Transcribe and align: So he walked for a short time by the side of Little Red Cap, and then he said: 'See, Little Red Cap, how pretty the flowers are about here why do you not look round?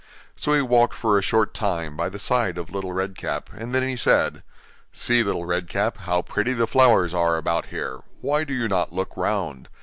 So 0.35 0.53
he 0.55 0.63
walked 0.63 0.95
for 0.95 1.19
a 1.19 1.21
short 1.21 1.53
time 1.53 1.95
by 1.95 2.09
the 2.09 2.17
side 2.17 2.57
of 2.57 2.71
Little 2.71 2.91
Red 2.91 3.15
Cap, 3.15 3.51
and 3.55 3.71
then 3.75 3.87
he 3.87 3.95
said: 3.95 4.41
'See, 4.91 5.21
Little 5.21 5.45
Red 5.45 5.67
Cap, 5.69 5.97
how 5.97 6.23
pretty 6.23 6.53
the 6.53 6.65
flowers 6.65 7.13
are 7.13 7.37
about 7.37 7.67
here 7.67 7.99
why 8.19 8.43
do 8.43 8.55
you 8.55 8.67
not 8.67 8.91
look 8.91 9.15
round? 9.15 9.69